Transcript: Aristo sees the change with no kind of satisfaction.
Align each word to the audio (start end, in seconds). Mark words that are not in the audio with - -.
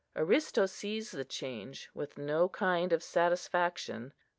Aristo 0.15 0.65
sees 0.65 1.11
the 1.11 1.23
change 1.23 1.87
with 1.93 2.17
no 2.17 2.49
kind 2.49 2.91
of 2.91 3.03
satisfaction. 3.03 4.13